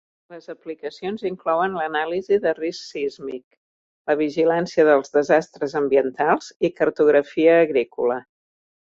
[0.33, 3.43] Les aplicacions inclouen l'anàlisi de risc sísmic,
[4.11, 8.17] la vigilància dels desastres ambientals i cartografia agrícola.